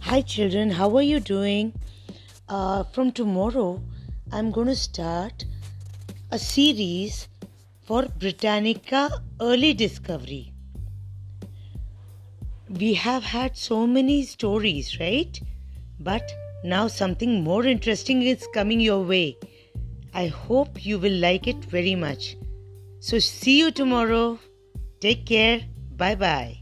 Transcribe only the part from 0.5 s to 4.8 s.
how are you doing? Uh, from tomorrow, I'm going to